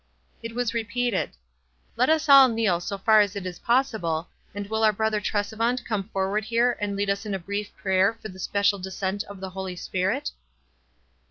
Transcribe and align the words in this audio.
It 0.41 0.55
was 0.55 0.73
repeated: 0.73 1.33
"Let 1.95 2.09
us 2.09 2.27
all 2.27 2.47
kneel 2.49 2.79
so 2.79 2.97
far 2.97 3.19
as 3.21 3.35
it 3.35 3.45
is 3.45 3.59
possible, 3.59 4.29
and 4.55 4.65
will 4.67 4.83
our 4.83 4.91
Brother 4.91 5.21
Tresevant 5.21 5.85
come 5.85 6.05
forward 6.09 6.45
here 6.45 6.75
and 6.81 6.95
lead 6.95 7.11
us 7.11 7.23
in 7.23 7.35
a 7.35 7.37
brief 7.37 7.71
prayer 7.77 8.15
for 8.19 8.29
the 8.29 8.39
special 8.39 8.79
descent 8.79 9.23
of 9.25 9.39
the 9.39 9.51
Holy 9.51 9.75
Spirit?" 9.75 10.31